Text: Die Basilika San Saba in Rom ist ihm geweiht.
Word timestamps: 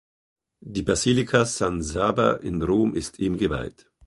Die 0.61 0.81
Basilika 0.81 1.45
San 1.45 1.83
Saba 1.83 2.37
in 2.37 2.63
Rom 2.63 2.95
ist 2.95 3.19
ihm 3.19 3.37
geweiht. 3.37 3.91